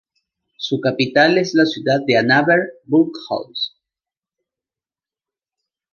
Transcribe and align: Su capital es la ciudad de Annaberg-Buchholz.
Su 0.57 0.79
capital 0.79 1.37
es 1.37 1.53
la 1.53 1.67
ciudad 1.67 1.99
de 2.07 2.17
Annaberg-Buchholz. 2.17 3.75